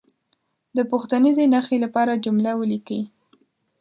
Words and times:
د 0.75 0.79
پوښتنیزې 0.91 1.45
نښې 1.53 1.77
لپاره 1.85 2.21
جمله 2.25 2.51
ولیکي. 2.55 3.01